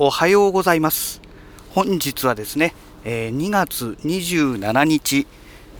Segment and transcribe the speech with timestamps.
[0.00, 1.20] おはようございます。
[1.70, 2.72] 本日はですね、
[3.04, 5.26] えー、2月27日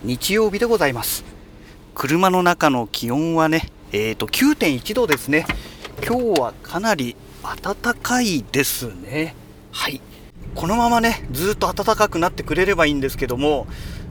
[0.03, 1.23] 日曜日でございます。
[1.95, 5.45] 車の中の気温はねえーと9.1度ですね。
[6.05, 7.15] 今日はかなり
[7.63, 9.35] 暖かいですね。
[9.71, 10.01] はい。
[10.53, 13.67] このままねずっと暖かくなってくれればいいんですけども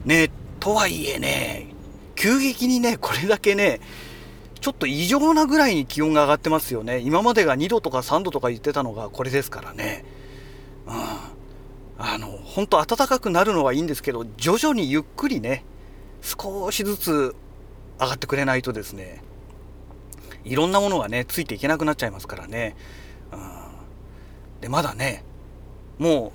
[0.07, 1.67] ねとはいえね
[2.15, 3.81] 急激にねこれだけね
[4.61, 6.99] ちょっと異常なぐらいに気温が上がってますよね。
[6.99, 10.05] 今までが2度とか3度とか言ってたのがこれですからね。
[10.87, 10.95] うん。
[12.01, 15.65] あの、本当暖かくなるのはいいんですけど、徐々にゆっくりね、
[16.23, 17.37] 少しずつ
[18.01, 19.23] 上がってくれないとですね、
[20.45, 22.77] いろんなものがね、ついていけなくなっちゃいますからね。
[23.33, 24.61] うん。
[24.61, 25.25] で、まだね、
[25.99, 26.33] も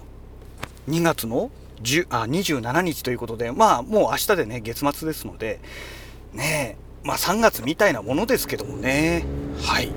[0.87, 1.49] う2月の
[1.81, 5.59] 10あ27日ということで、まあもう明日でね、月末ですので、
[6.33, 9.25] ねえ、まあ、3月みたいなものですけどもね。
[9.61, 9.91] はい。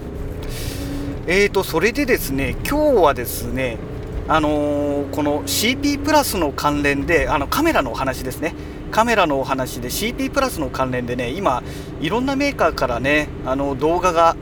[1.28, 3.78] えーと、それでですね、今日はですね、
[4.26, 8.54] あのー、この CP プラスの関連で、あのカメラのお話ですね。
[8.90, 11.62] カメラのお話で CP プラスの関連でね、今、
[12.00, 14.36] いろんなメーカーからね、あの動画が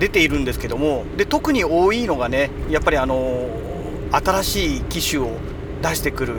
[0.00, 5.30] 出ているんですけども、で特に多いのがね、やっぱりあのー、新しい機種を
[5.80, 6.34] 出してくる、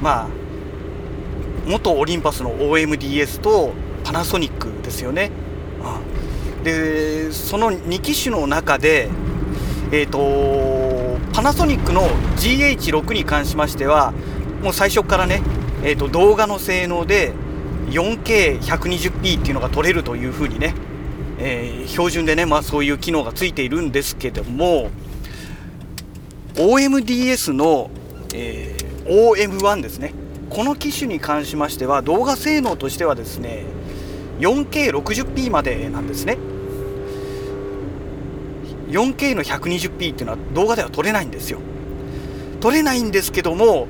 [0.00, 0.28] まあ、
[1.66, 3.74] 元オリンパスの OMDS と
[4.10, 5.30] パナソニックですよね。
[6.56, 9.08] うん、でその2機種の中で、
[9.92, 14.12] えーと、パナソニックの GH6 に関しましては
[14.64, 15.42] もう最初からね、
[15.84, 17.32] えーと、動画の性能で
[17.90, 20.74] 4K120p っていうのが撮れるというふうにね、
[21.38, 24.90] えー、標準でね、まあ、そういう機能がついているんですけども
[26.56, 27.92] OMDS の、
[28.34, 30.14] えー、OM1 ですね
[30.48, 33.78] この機種に関しましては動画性能としてはですね
[34.40, 36.38] 4K60p までなんですね。
[38.88, 41.60] 4K の 120p っていうのは動画では撮れないんですよ。
[42.60, 43.88] 撮れないんですけども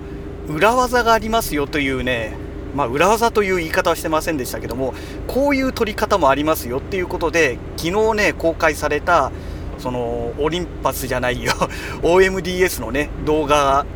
[0.48, 2.36] 裏技がありますよというね
[2.74, 4.94] まあ裏技という言い方はしてませんでしたけども
[5.26, 9.32] こういう撮り方もありますよっていうことで昨日ね公開された
[9.78, 11.52] そのオリンパスじゃないよ
[12.02, 13.86] OMDS のね動画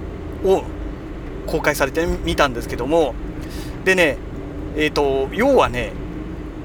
[0.45, 0.65] を
[1.47, 3.15] 公開されてみたんですけども
[3.85, 4.19] でね
[4.77, 5.93] えっ、ー、と要はね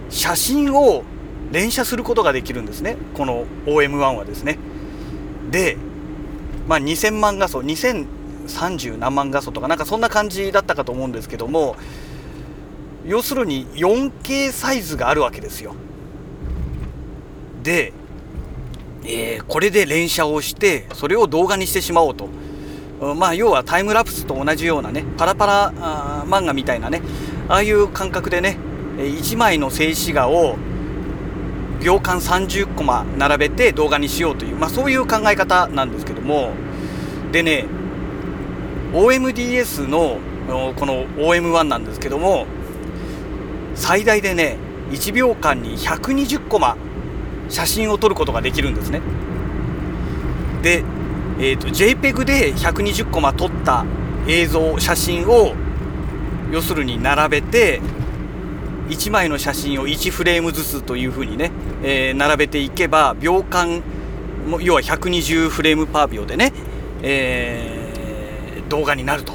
[0.09, 1.03] 写真を
[1.51, 2.97] 連写することができるんですね。
[3.13, 4.57] この OM1 はですね。
[5.49, 5.77] で、
[6.67, 11.75] まあ、2000万画素2030何万画素とかなんかそんな感じだったかと思うんですけども
[13.05, 15.73] 要するに 4K サイズがあるわけですよ。
[17.63, 17.93] で、
[19.03, 22.27] えー、これで連写をしてそれを動画にしてしまおうと。
[23.15, 27.01] まあ要はタイムラプスと同じようなねパラパラ漫画みたいなね
[27.47, 28.57] ああいう感覚でね
[28.99, 30.57] 1枚の静止画を
[31.81, 36.51] 秒間30コマ並べて動画にしようという、まあ、そういう考え方なんですけども。
[37.31, 37.65] でね
[38.93, 40.17] OMDS の
[40.75, 42.47] この OM1 なんですけども
[43.75, 44.57] 最大でね
[44.89, 46.75] 1秒間に120コマ
[47.49, 49.01] 写真を撮ることができるんですね。
[50.63, 50.83] で、
[51.39, 53.85] えーと、JPEG で120コマ撮った
[54.27, 55.53] 映像写真を
[56.51, 57.79] 要するに並べて
[58.89, 61.51] 1枚の写真を1フレームずつというふうにね、
[61.83, 63.83] えー、並べていけば秒間
[64.61, 66.51] 要は120フレームパー秒でね、
[67.03, 69.33] えー、動画になると。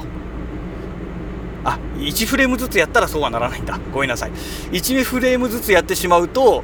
[1.66, 3.78] あ1フレームずつやったらそうはならないんだ。
[3.92, 4.32] ごめんなさい。
[4.72, 6.62] 1フレームずつやってしまうと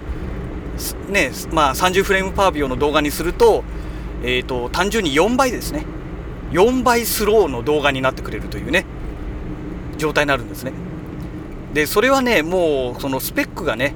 [1.09, 3.65] ねまあ30フレームパー秒の動画にすると,、
[4.23, 5.85] えーと単純に4倍ですね。
[6.51, 8.85] 4倍スローの動画になってくれるというね
[9.97, 10.73] 状態になるんですね。
[11.73, 13.95] でそれはねもうそのスペックがね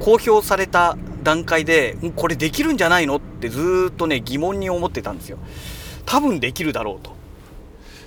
[0.00, 5.38] 公表された段階でこれできるんじゃないのってずっとね疑問に思ってたんですよ。
[6.04, 7.12] 多分できるだろうと。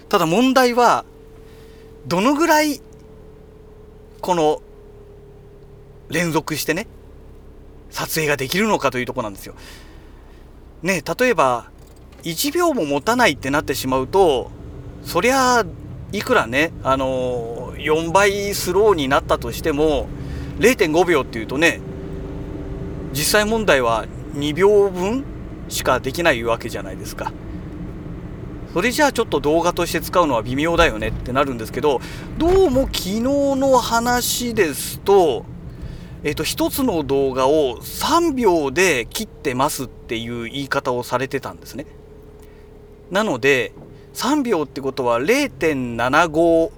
[0.09, 1.05] ただ問題は
[2.05, 2.81] どのぐらい
[4.21, 4.61] この
[6.09, 6.87] 連続してね
[7.89, 9.55] 撮影ができるのかというとこなんですよ。
[10.83, 11.69] ね例えば
[12.23, 14.51] 1秒も持たないってなってしまうと
[15.03, 15.63] そりゃ
[16.11, 20.07] いくらねあのー4倍スローになったとしても
[20.59, 21.81] 0.5秒っていうとね
[23.13, 25.23] 実際問題は2秒分
[25.69, 27.31] しかできないわけじゃないですか。
[28.73, 32.01] それじゃあちょっと動画として使うのは微妙だよねってなるんですけど
[32.37, 35.45] どうも昨日の話ですと
[36.25, 41.85] えっ、と1つの動画を3秒で切ってますっていう言い方をされてたんですね。
[43.11, 43.71] なので
[44.13, 46.71] 3秒ってことは0.75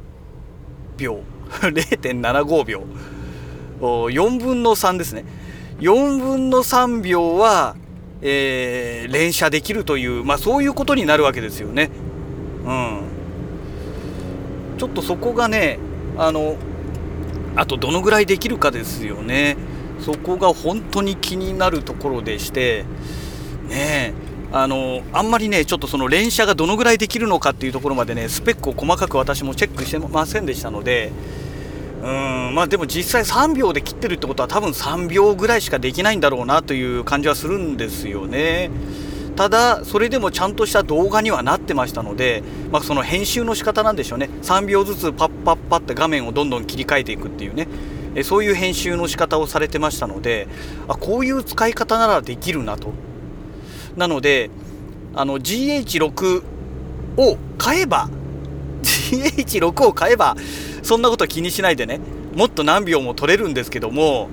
[0.98, 1.22] 秒。
[1.62, 2.84] 0.75秒。
[3.80, 5.24] 4分の3ですね。
[5.80, 7.76] 4分の3秒は
[8.22, 11.90] えー、連射できるという、まあ、そういうことになるわけですよね。
[12.66, 13.02] うん、
[14.78, 15.80] ちょっとそこがね
[16.18, 16.58] あの
[17.56, 19.58] あとどのぐらいできるかですよね。
[20.00, 22.86] そこが本当に気になるところでして
[23.70, 24.27] ねえ。
[24.52, 31.12] あのあんまりねちょっとその連射がどのぐらいできるのかっていうところまでねスペックを細かく私もチェックしてませんでしたので
[32.02, 38.70] うんまあでも実際3秒で切ってるってことは多分3秒ぐらいしかできないんだろうなという感じはするんですよね。
[39.36, 42.42] ただそれでもちゃんとした動画にはなってましたので、
[42.72, 44.30] まあ、その編集の仕方なんでしょうね。
[44.42, 47.68] 3秒ずつパッパッパって画面をどんどん切り替えていくっていうね。
[48.16, 50.48] えそういう編集の仕方をされてましたので
[50.88, 52.94] あこういう使い方ならできるなと。
[53.98, 54.50] なので
[55.14, 56.44] あの GH6
[57.18, 58.10] を買えば
[58.84, 60.36] GH6 を買えば
[60.84, 62.00] そんなことは気にしないでね
[62.36, 64.30] もっと何秒も取れるんですけども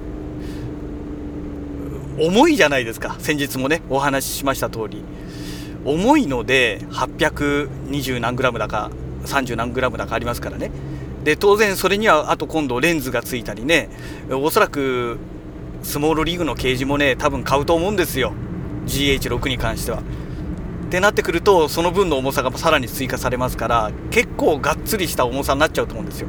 [2.20, 5.02] 重いじゃないですか先日もねお話ししました通り。
[5.84, 8.90] 重いので820何グラムだか
[9.26, 10.70] 30何グラムだかありますからね。
[11.24, 13.88] で当然それにはあと今度レンズがついたりね
[14.30, 15.18] おそらく
[15.82, 18.32] スモールリーグのケージもね多分買うと思うんですよ。
[18.86, 20.02] GH6 に関しては。
[20.84, 26.28] ってなってくるとその分の重さがさらに追加されますから結構がっつりした重さになっちゃうと思うんですよ。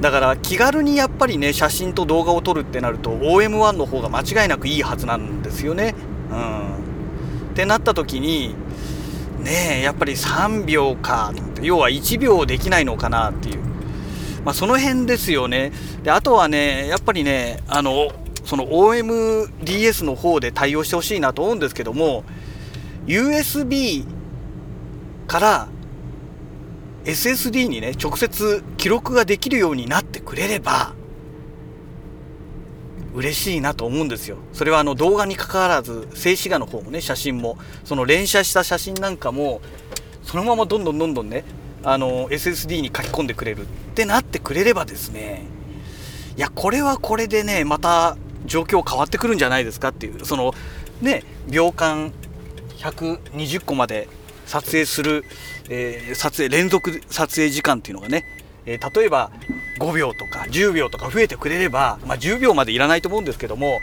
[0.00, 5.94] だから気軽にやっぱりね写真と動画を撮るってなると OM1 の方が間違いなくいいはずなんですよね。
[6.30, 6.76] うん、
[7.52, 8.54] ってなった時に
[9.40, 11.32] ねえやっぱり3秒か
[11.62, 13.60] 要は1秒できないのかなっていう、
[14.44, 15.72] まあ、その辺ですよね
[16.02, 18.08] であとはねやっぱりねあの
[18.44, 22.24] その OMDS の方で対応してほしいなと思うんですけども
[23.06, 24.06] USB
[25.26, 25.68] から
[27.04, 30.94] SSD にね直接記録ができるようになってくれれば
[33.14, 34.38] 嬉しいなと思うんですよ。
[34.52, 39.60] それはあの動画にかかわらず静止画の方もね写真もその連写した写真なんかも
[40.22, 41.44] そのままどんどんどんどんね
[41.84, 45.46] あの SSD に書き込んでくれるってなってくれればですね
[46.36, 50.54] いやこれはこれでねまた状況変わってくるんじゃないですかっていうその
[51.00, 52.12] ね秒間
[52.78, 54.08] 120個まで
[54.46, 55.24] 撮影する、
[55.68, 58.24] えー、撮影連続撮影時間っていうのがね
[58.66, 59.30] えー、例えば
[59.78, 63.80] 5秒とか10秒とか増えてくれれば、まあ、10秒までいらないと思うんですけども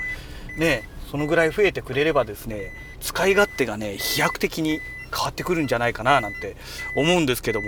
[0.58, 4.80] ねそのぐらい増えてくれればですね使い勝手がね飛躍的に
[5.13, 6.56] 変わってくるんじゃないかななんて
[6.96, 7.68] 思うんですけども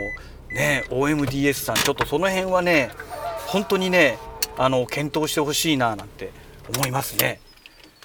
[0.51, 2.91] ね OMDS さんちょっとその辺はね
[3.47, 4.17] 本当にね
[4.57, 6.31] あの検討してほしいななんて
[6.69, 7.39] 思いますね。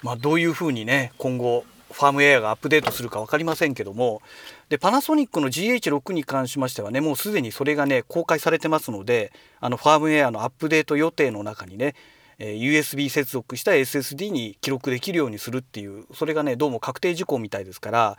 [0.03, 4.21] まあ、どういうふうにね今後ファームウェアがアップデートするか分かりませんけども
[4.69, 11.95] でパナソニックの GH6 に関しましてはねもうすでにそれがね公開されてますのであのファームウェアのアップデート予定の中にね、
[12.37, 18.17] USB 接続した SSD に記録できるようにするっていうそれがねどうも確定事項みたいですから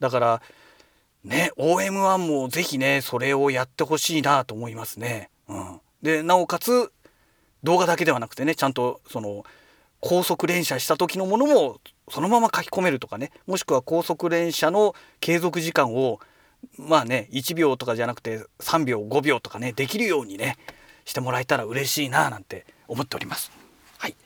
[0.00, 0.42] だから
[1.24, 5.28] ね OM1 も是非ねそれをやってほしいなと思いますね。
[5.48, 6.92] うん、でなおかつ
[7.64, 9.44] 動画だけではなくてねちゃんとその
[10.00, 11.80] 高速連射した時のものも
[12.10, 16.20] そのまま書き込めるとかねもしくは高速連射の継続時間を
[16.76, 20.56] まあね1秒とかじゃなくて3秒5秒とかねできるようにね
[21.04, 23.50] してもらえたら嬉しいななんて思っております。
[23.98, 24.16] はい、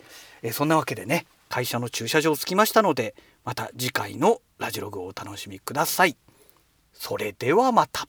[0.43, 6.17] えー、そんなわけでね会社の駐車場着きましたのでまた次回のラジログをお楽しみください。
[6.93, 8.09] それではまた。